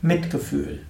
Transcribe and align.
Mitgefühl. 0.00 0.80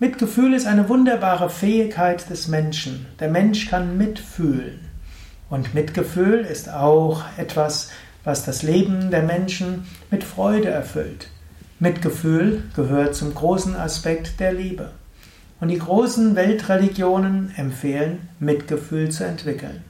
Mitgefühl 0.00 0.54
ist 0.54 0.66
eine 0.66 0.88
wunderbare 0.88 1.50
Fähigkeit 1.50 2.28
des 2.28 2.48
Menschen. 2.48 3.06
Der 3.20 3.28
Mensch 3.28 3.70
kann 3.70 3.96
mitfühlen. 3.96 4.87
Und 5.50 5.74
Mitgefühl 5.74 6.40
ist 6.40 6.68
auch 6.68 7.22
etwas, 7.36 7.90
was 8.24 8.44
das 8.44 8.62
Leben 8.62 9.10
der 9.10 9.22
Menschen 9.22 9.86
mit 10.10 10.24
Freude 10.24 10.68
erfüllt. 10.68 11.28
Mitgefühl 11.78 12.64
gehört 12.76 13.14
zum 13.14 13.34
großen 13.34 13.76
Aspekt 13.76 14.40
der 14.40 14.52
Liebe. 14.52 14.90
Und 15.60 15.68
die 15.68 15.78
großen 15.78 16.36
Weltreligionen 16.36 17.52
empfehlen, 17.56 18.28
Mitgefühl 18.38 19.10
zu 19.10 19.24
entwickeln. 19.24 19.82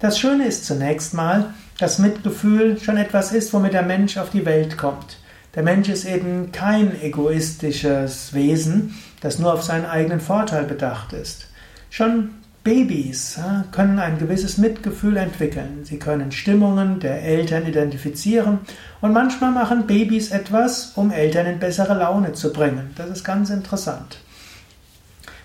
Das 0.00 0.18
Schöne 0.18 0.46
ist 0.46 0.64
zunächst 0.64 1.14
mal, 1.14 1.54
dass 1.78 1.98
Mitgefühl 1.98 2.78
schon 2.80 2.96
etwas 2.96 3.32
ist, 3.32 3.52
womit 3.52 3.74
der 3.74 3.82
Mensch 3.82 4.16
auf 4.16 4.30
die 4.30 4.46
Welt 4.46 4.78
kommt. 4.78 5.18
Der 5.54 5.62
Mensch 5.62 5.88
ist 5.88 6.06
eben 6.06 6.50
kein 6.50 7.00
egoistisches 7.00 8.32
Wesen, 8.32 8.96
das 9.20 9.38
nur 9.38 9.52
auf 9.52 9.62
seinen 9.62 9.86
eigenen 9.86 10.20
Vorteil 10.20 10.64
bedacht 10.64 11.12
ist. 11.12 11.48
Schon 11.90 12.30
Babys 12.64 13.40
können 13.72 13.98
ein 13.98 14.18
gewisses 14.18 14.56
Mitgefühl 14.56 15.16
entwickeln. 15.16 15.80
Sie 15.82 15.98
können 15.98 16.30
Stimmungen 16.30 17.00
der 17.00 17.22
Eltern 17.22 17.66
identifizieren 17.66 18.60
und 19.00 19.12
manchmal 19.12 19.50
machen 19.50 19.88
Babys 19.88 20.30
etwas, 20.30 20.92
um 20.94 21.10
Eltern 21.10 21.46
in 21.46 21.58
bessere 21.58 21.94
Laune 21.94 22.34
zu 22.34 22.52
bringen. 22.52 22.90
Das 22.96 23.10
ist 23.10 23.24
ganz 23.24 23.50
interessant. 23.50 24.18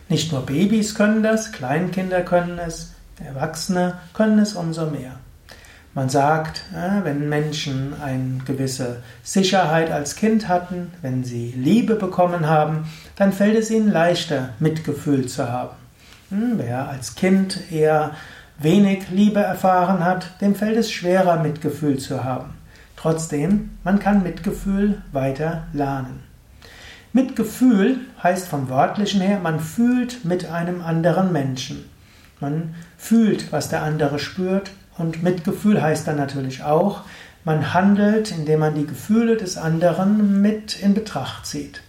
Nicht 0.09 0.31
nur 0.31 0.45
Babys 0.45 0.93
können 0.93 1.23
das, 1.23 1.51
Kleinkinder 1.51 2.21
können 2.21 2.59
es, 2.59 2.93
Erwachsene 3.25 3.95
können 4.13 4.37
es 4.37 4.53
umso 4.53 4.85
mehr. 4.85 5.13
Man 5.95 6.09
sagt, 6.09 6.61
wenn 7.03 7.27
Menschen 7.27 7.95
eine 7.99 8.43
gewisse 8.45 9.01
Sicherheit 9.23 9.89
als 9.89 10.15
Kind 10.15 10.47
hatten, 10.47 10.91
wenn 11.01 11.23
sie 11.23 11.51
Liebe 11.57 11.95
bekommen 11.95 12.47
haben, 12.47 12.85
dann 13.15 13.33
fällt 13.33 13.57
es 13.57 13.71
ihnen 13.71 13.91
leichter, 13.91 14.49
Mitgefühl 14.59 15.25
zu 15.25 15.51
haben. 15.51 15.86
Wer 16.29 16.89
als 16.89 17.15
Kind 17.15 17.71
eher 17.71 18.11
wenig 18.59 19.09
Liebe 19.09 19.39
erfahren 19.39 20.03
hat, 20.03 20.41
dem 20.41 20.55
fällt 20.55 20.75
es 20.75 20.91
schwerer, 20.91 21.41
Mitgefühl 21.41 21.99
zu 21.99 22.25
haben. 22.25 22.55
Trotzdem, 22.97 23.77
man 23.85 23.99
kann 23.99 24.23
Mitgefühl 24.23 25.01
weiter 25.13 25.67
lernen. 25.71 26.23
Mitgefühl 27.13 27.99
heißt 28.21 28.47
vom 28.47 28.69
Wörtlichen 28.69 29.21
her, 29.21 29.39
man 29.39 29.61
fühlt 29.61 30.25
mit 30.25 30.49
einem 30.49 30.81
anderen 30.81 31.31
Menschen. 31.31 31.85
Man 32.41 32.75
fühlt, 32.97 33.53
was 33.53 33.69
der 33.69 33.83
andere 33.83 34.19
spürt 34.19 34.71
und 34.97 35.23
Mitgefühl 35.23 35.81
heißt 35.81 36.07
dann 36.07 36.17
natürlich 36.17 36.63
auch, 36.63 37.03
man 37.45 37.73
handelt, 37.73 38.31
indem 38.31 38.59
man 38.59 38.75
die 38.75 38.85
Gefühle 38.85 39.37
des 39.37 39.57
anderen 39.57 40.41
mit 40.41 40.77
in 40.81 40.93
Betracht 40.93 41.45
zieht. 41.45 41.81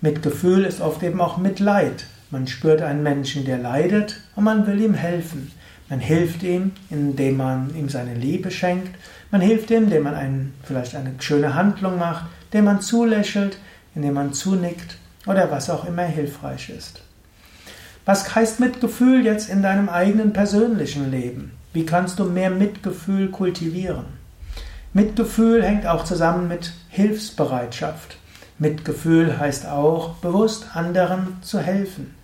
Mitgefühl 0.00 0.64
ist 0.64 0.80
oft 0.80 1.02
eben 1.02 1.20
auch 1.20 1.38
Mitleid. 1.38 2.06
Man 2.30 2.46
spürt 2.46 2.82
einen 2.82 3.02
Menschen, 3.02 3.44
der 3.44 3.58
leidet 3.58 4.20
und 4.34 4.44
man 4.44 4.66
will 4.66 4.80
ihm 4.80 4.94
helfen. 4.94 5.52
Man 5.88 6.00
hilft 6.00 6.42
ihm, 6.42 6.72
indem 6.90 7.36
man 7.36 7.74
ihm 7.76 7.88
seine 7.88 8.14
Liebe 8.14 8.50
schenkt. 8.50 8.96
Man 9.30 9.40
hilft 9.40 9.70
ihm, 9.70 9.84
indem 9.84 10.02
man 10.02 10.14
einen, 10.14 10.54
vielleicht 10.64 10.96
eine 10.96 11.12
schöne 11.20 11.54
Handlung 11.54 11.98
macht, 11.98 12.26
indem 12.46 12.64
man 12.64 12.80
zulächelt, 12.80 13.58
indem 13.94 14.14
man 14.14 14.32
zunickt 14.32 14.98
oder 15.26 15.50
was 15.50 15.70
auch 15.70 15.84
immer 15.84 16.02
hilfreich 16.02 16.70
ist. 16.70 17.02
Was 18.04 18.34
heißt 18.34 18.58
Mitgefühl 18.60 19.24
jetzt 19.24 19.48
in 19.48 19.62
deinem 19.62 19.88
eigenen 19.88 20.32
persönlichen 20.32 21.10
Leben? 21.10 21.52
Wie 21.72 21.86
kannst 21.86 22.18
du 22.18 22.24
mehr 22.24 22.50
Mitgefühl 22.50 23.30
kultivieren? 23.30 24.06
Mitgefühl 24.92 25.62
hängt 25.62 25.86
auch 25.86 26.04
zusammen 26.04 26.48
mit 26.48 26.72
Hilfsbereitschaft. 26.88 28.16
Mitgefühl 28.58 29.38
heißt 29.38 29.66
auch, 29.66 30.14
bewusst 30.14 30.74
anderen 30.74 31.36
zu 31.42 31.60
helfen. 31.60 32.15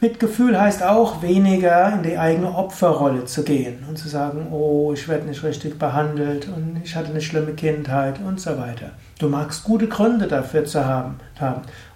Mitgefühl 0.00 0.60
heißt 0.60 0.84
auch, 0.84 1.22
weniger 1.22 1.92
in 1.92 2.04
die 2.04 2.18
eigene 2.18 2.54
Opferrolle 2.54 3.24
zu 3.24 3.42
gehen 3.42 3.84
und 3.88 3.98
zu 3.98 4.08
sagen, 4.08 4.46
oh, 4.52 4.92
ich 4.92 5.08
werde 5.08 5.26
nicht 5.26 5.42
richtig 5.42 5.76
behandelt 5.76 6.46
und 6.46 6.80
ich 6.84 6.94
hatte 6.94 7.10
eine 7.10 7.20
schlimme 7.20 7.54
Kindheit 7.54 8.20
und 8.24 8.40
so 8.40 8.56
weiter. 8.56 8.92
Du 9.18 9.28
magst 9.28 9.64
gute 9.64 9.88
Gründe 9.88 10.28
dafür 10.28 10.64
zu 10.64 10.84
haben. 10.86 11.16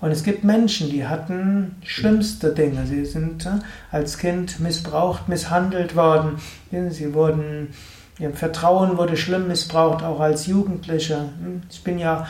Und 0.00 0.10
es 0.10 0.24
gibt 0.24 0.42
Menschen, 0.42 0.90
die 0.90 1.06
hatten 1.06 1.76
schlimmste 1.84 2.52
Dinge. 2.52 2.86
Sie 2.86 3.04
sind 3.04 3.46
äh, 3.46 3.50
als 3.92 4.18
Kind 4.18 4.58
missbraucht, 4.58 5.28
misshandelt 5.28 5.94
worden. 5.94 6.40
Sie 6.90 7.14
wurden, 7.14 7.68
ihr 8.18 8.32
Vertrauen 8.32 8.98
wurde 8.98 9.16
schlimm 9.16 9.46
missbraucht, 9.46 10.02
auch 10.02 10.18
als 10.18 10.48
Jugendliche. 10.48 11.28
Ich 11.70 11.84
bin 11.84 12.00
ja 12.00 12.26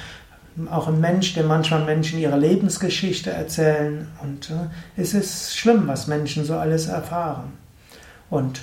auch 0.70 0.88
ein 0.88 1.00
Mensch, 1.00 1.34
dem 1.34 1.46
manchmal 1.46 1.84
Menschen 1.84 2.18
ihre 2.18 2.38
Lebensgeschichte 2.38 3.30
erzählen. 3.30 4.08
Und 4.22 4.50
äh, 4.50 5.00
es 5.00 5.14
ist 5.14 5.56
schlimm, 5.56 5.86
was 5.86 6.06
Menschen 6.06 6.44
so 6.44 6.56
alles 6.56 6.88
erfahren. 6.88 7.52
Und 8.30 8.62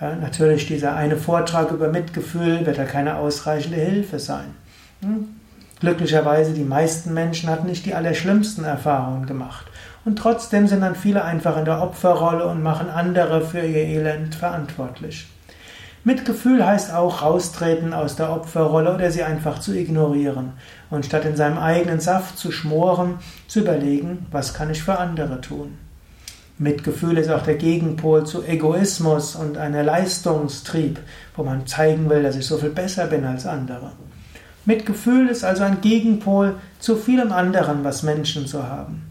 äh, 0.00 0.16
natürlich 0.16 0.66
dieser 0.66 0.94
eine 0.94 1.16
Vortrag 1.16 1.70
über 1.70 1.88
Mitgefühl 1.88 2.66
wird 2.66 2.78
da 2.78 2.84
keine 2.84 3.16
ausreichende 3.16 3.78
Hilfe 3.78 4.18
sein. 4.18 4.54
Hm? 5.00 5.28
Glücklicherweise, 5.80 6.52
die 6.52 6.64
meisten 6.64 7.14
Menschen 7.14 7.48
hatten 7.48 7.66
nicht 7.66 7.86
die 7.86 7.94
allerschlimmsten 7.94 8.64
Erfahrungen 8.64 9.26
gemacht. 9.26 9.66
Und 10.04 10.18
trotzdem 10.18 10.66
sind 10.66 10.80
dann 10.80 10.96
viele 10.96 11.24
einfach 11.24 11.56
in 11.56 11.64
der 11.64 11.80
Opferrolle 11.80 12.46
und 12.46 12.62
machen 12.62 12.88
andere 12.88 13.42
für 13.42 13.60
ihr 13.60 13.84
Elend 13.84 14.34
verantwortlich. 14.34 15.28
Mitgefühl 16.04 16.64
heißt 16.64 16.94
auch 16.94 17.22
raustreten 17.22 17.92
aus 17.92 18.16
der 18.16 18.30
Opferrolle 18.30 18.94
oder 18.94 19.10
sie 19.10 19.24
einfach 19.24 19.58
zu 19.58 19.76
ignorieren 19.76 20.52
und 20.90 21.06
statt 21.06 21.24
in 21.24 21.36
seinem 21.36 21.58
eigenen 21.58 22.00
Saft 22.00 22.38
zu 22.38 22.52
schmoren, 22.52 23.18
zu 23.46 23.60
überlegen, 23.60 24.26
was 24.30 24.54
kann 24.54 24.70
ich 24.70 24.82
für 24.82 24.98
andere 24.98 25.40
tun. 25.40 25.76
Mitgefühl 26.58 27.18
ist 27.18 27.30
auch 27.30 27.42
der 27.42 27.54
Gegenpol 27.54 28.26
zu 28.26 28.42
Egoismus 28.42 29.36
und 29.36 29.58
einer 29.58 29.84
Leistungstrieb, 29.84 30.98
wo 31.36 31.44
man 31.44 31.66
zeigen 31.66 32.10
will, 32.10 32.22
dass 32.22 32.36
ich 32.36 32.46
so 32.46 32.58
viel 32.58 32.70
besser 32.70 33.06
bin 33.06 33.24
als 33.24 33.46
andere. 33.46 33.92
Mitgefühl 34.64 35.28
ist 35.28 35.44
also 35.44 35.62
ein 35.62 35.80
Gegenpol 35.80 36.56
zu 36.80 36.96
vielem 36.96 37.32
anderen, 37.32 37.84
was 37.84 38.02
Menschen 38.02 38.46
so 38.46 38.64
haben. 38.64 39.10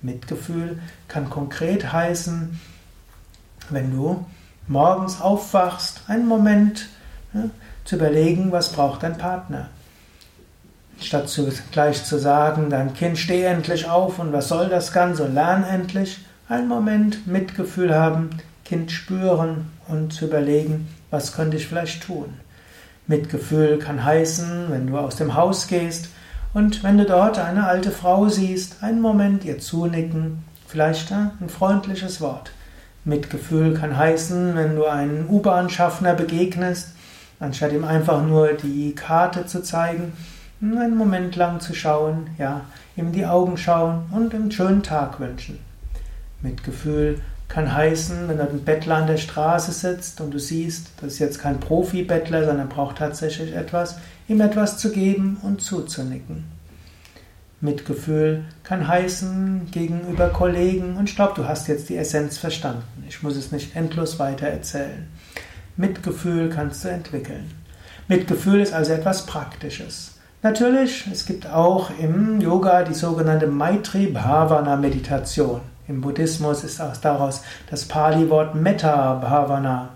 Mitgefühl 0.00 0.78
kann 1.08 1.28
konkret 1.28 1.92
heißen, 1.92 2.58
wenn 3.70 3.90
du 3.90 4.24
morgens 4.68 5.20
aufwachst, 5.20 6.02
einen 6.08 6.26
Moment 6.26 6.88
ja, 7.34 7.44
zu 7.84 7.96
überlegen, 7.96 8.52
was 8.52 8.72
braucht 8.72 9.02
dein 9.02 9.18
Partner. 9.18 9.68
Statt 11.00 11.28
zu, 11.28 11.50
gleich 11.70 12.04
zu 12.04 12.18
sagen, 12.18 12.70
dein 12.70 12.92
Kind 12.94 13.18
steh 13.18 13.44
endlich 13.44 13.88
auf 13.88 14.18
und 14.18 14.32
was 14.32 14.48
soll 14.48 14.68
das 14.68 14.92
Ganze, 14.92 15.26
lern 15.28 15.64
endlich, 15.64 16.18
einen 16.48 16.68
Moment 16.68 17.26
Mitgefühl 17.26 17.94
haben, 17.94 18.30
Kind 18.64 18.90
spüren 18.90 19.70
und 19.86 20.12
zu 20.12 20.26
überlegen, 20.26 20.88
was 21.10 21.32
könnte 21.32 21.56
ich 21.56 21.66
vielleicht 21.66 22.02
tun. 22.02 22.34
Mitgefühl 23.06 23.78
kann 23.78 24.04
heißen, 24.04 24.66
wenn 24.68 24.86
du 24.86 24.98
aus 24.98 25.16
dem 25.16 25.34
Haus 25.34 25.66
gehst 25.68 26.08
und 26.52 26.82
wenn 26.82 26.98
du 26.98 27.04
dort 27.04 27.38
eine 27.38 27.66
alte 27.66 27.90
Frau 27.90 28.28
siehst, 28.28 28.82
einen 28.82 29.00
Moment 29.00 29.44
ihr 29.44 29.58
zunicken, 29.58 30.44
vielleicht 30.66 31.12
ein 31.12 31.48
freundliches 31.48 32.20
Wort. 32.20 32.50
Mitgefühl 33.08 33.74
kann 33.74 33.96
heißen, 33.96 34.54
wenn 34.54 34.76
du 34.76 34.84
einen 34.84 35.28
U-Bahn-Schaffner 35.28 36.14
begegnest, 36.14 36.90
anstatt 37.40 37.72
ihm 37.72 37.84
einfach 37.84 38.22
nur 38.22 38.52
die 38.52 38.94
Karte 38.94 39.46
zu 39.46 39.62
zeigen, 39.62 40.12
einen 40.60 40.96
Moment 40.96 41.34
lang 41.36 41.60
zu 41.60 41.74
schauen, 41.74 42.28
ja, 42.36 42.62
ihm 42.96 43.12
die 43.12 43.24
Augen 43.24 43.56
schauen 43.56 44.06
und 44.10 44.34
einen 44.34 44.50
schönen 44.50 44.82
Tag 44.82 45.20
wünschen. 45.20 45.58
Mitgefühl 46.42 47.20
kann 47.48 47.72
heißen, 47.72 48.28
wenn 48.28 48.36
dort 48.36 48.50
ein 48.50 48.64
Bettler 48.64 48.96
an 48.96 49.06
der 49.06 49.16
Straße 49.16 49.72
sitzt 49.72 50.20
und 50.20 50.32
du 50.32 50.38
siehst, 50.38 50.90
das 51.00 51.14
ist 51.14 51.18
jetzt 51.18 51.40
kein 51.40 51.60
Profi-Bettler, 51.60 52.44
sondern 52.44 52.68
braucht 52.68 52.98
tatsächlich 52.98 53.54
etwas, 53.54 53.96
ihm 54.28 54.40
etwas 54.40 54.76
zu 54.76 54.92
geben 54.92 55.38
und 55.42 55.62
zuzunicken. 55.62 56.57
Mitgefühl 57.60 58.44
kann 58.62 58.86
heißen 58.86 59.68
gegenüber 59.72 60.28
Kollegen, 60.28 60.96
und 60.96 61.14
glaube, 61.14 61.32
du 61.34 61.48
hast 61.48 61.66
jetzt 61.66 61.88
die 61.88 61.96
Essenz 61.96 62.38
verstanden. 62.38 63.04
Ich 63.08 63.22
muss 63.22 63.36
es 63.36 63.50
nicht 63.50 63.74
endlos 63.74 64.18
weiter 64.18 64.46
erzählen. 64.46 65.08
Mitgefühl 65.76 66.50
kannst 66.50 66.84
du 66.84 66.88
entwickeln. 66.88 67.50
Mitgefühl 68.06 68.60
ist 68.60 68.72
also 68.72 68.92
etwas 68.92 69.26
Praktisches. 69.26 70.14
Natürlich, 70.42 71.08
es 71.10 71.26
gibt 71.26 71.48
auch 71.48 71.90
im 71.98 72.40
Yoga 72.40 72.84
die 72.84 72.94
sogenannte 72.94 73.48
Maitri 73.48 74.06
Bhavana 74.06 74.76
Meditation. 74.76 75.60
Im 75.88 76.00
Buddhismus 76.00 76.62
ist 76.62 76.80
auch 76.80 76.96
daraus 76.96 77.42
das 77.70 77.86
Pali-Wort 77.86 78.54
Metta 78.54 79.14
Bhavana 79.14 79.88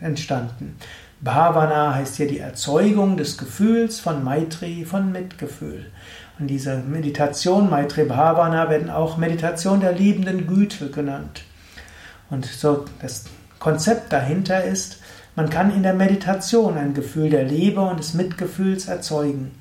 entstanden. 0.00 0.76
Bhavana 1.20 1.94
heißt 1.94 2.16
hier 2.16 2.28
die 2.28 2.38
Erzeugung 2.38 3.16
des 3.16 3.38
Gefühls 3.38 4.00
von 4.00 4.24
Maitri, 4.24 4.84
von 4.84 5.12
Mitgefühl. 5.12 5.86
Und 6.38 6.48
diese 6.48 6.78
Meditation, 6.78 7.70
Maitri 7.70 8.04
Bhavana, 8.04 8.68
werden 8.68 8.90
auch 8.90 9.16
Meditation 9.16 9.80
der 9.80 9.92
liebenden 9.92 10.46
Güte 10.46 10.90
genannt. 10.90 11.42
Und 12.30 12.46
so 12.46 12.84
das 13.00 13.24
Konzept 13.58 14.12
dahinter 14.12 14.64
ist, 14.64 14.98
man 15.36 15.50
kann 15.50 15.74
in 15.74 15.82
der 15.82 15.94
Meditation 15.94 16.76
ein 16.76 16.94
Gefühl 16.94 17.30
der 17.30 17.44
Liebe 17.44 17.80
und 17.80 17.98
des 17.98 18.14
Mitgefühls 18.14 18.88
erzeugen. 18.88 19.52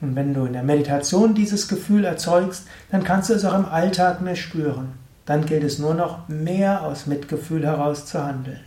Und 0.00 0.14
wenn 0.14 0.34
du 0.34 0.44
in 0.44 0.52
der 0.52 0.62
Meditation 0.62 1.34
dieses 1.34 1.68
Gefühl 1.68 2.04
erzeugst, 2.04 2.66
dann 2.90 3.02
kannst 3.02 3.30
du 3.30 3.34
es 3.34 3.44
auch 3.44 3.54
im 3.54 3.64
Alltag 3.64 4.20
mehr 4.20 4.36
spüren. 4.36 4.92
Dann 5.24 5.46
gilt 5.46 5.64
es 5.64 5.78
nur 5.78 5.94
noch 5.94 6.28
mehr 6.28 6.82
aus 6.82 7.06
Mitgefühl 7.06 7.64
heraus 7.64 8.06
zu 8.06 8.22
handeln. 8.22 8.60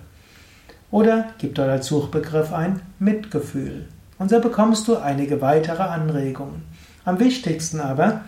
Oder 0.90 1.26
gib 1.38 1.54
dort 1.54 1.70
als 1.70 1.86
Suchbegriff 1.86 2.52
ein 2.52 2.82
Mitgefühl. 2.98 3.86
Und 4.18 4.32
so 4.32 4.40
bekommst 4.40 4.88
du 4.88 4.98
einige 4.98 5.40
weitere 5.42 5.84
Anregungen. 5.84 6.64
Am 7.06 7.20
wichtigsten 7.20 7.80
aber, 7.80 8.22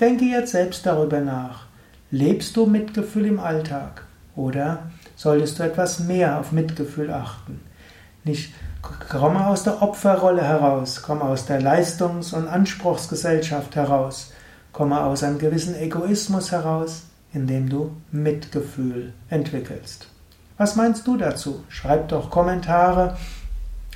denke 0.00 0.24
jetzt 0.24 0.50
selbst 0.50 0.84
darüber 0.84 1.20
nach. 1.20 1.66
Lebst 2.10 2.56
du 2.56 2.66
Mitgefühl 2.66 3.26
im 3.26 3.38
Alltag? 3.38 4.02
Oder 4.34 4.90
solltest 5.16 5.58
du 5.58 5.62
etwas 5.62 6.00
mehr 6.00 6.38
auf 6.38 6.52
Mitgefühl 6.52 7.10
achten? 7.10 7.60
Nicht 8.24 8.52
komme 9.08 9.46
aus 9.46 9.62
der 9.62 9.82
Opferrolle 9.82 10.42
heraus, 10.42 11.02
komme 11.02 11.22
aus 11.22 11.46
der 11.46 11.60
Leistungs- 11.60 12.32
und 12.32 12.48
Anspruchsgesellschaft 12.48 13.76
heraus, 13.76 14.32
komme 14.72 15.00
aus 15.00 15.22
einem 15.22 15.38
gewissen 15.38 15.74
Egoismus 15.76 16.50
heraus, 16.50 17.02
indem 17.32 17.68
du 17.68 17.96
Mitgefühl 18.10 19.12
entwickelst. 19.28 20.08
Was 20.58 20.76
meinst 20.76 21.06
du 21.06 21.16
dazu? 21.16 21.64
Schreib 21.68 22.08
doch 22.08 22.30
Kommentare 22.30 23.16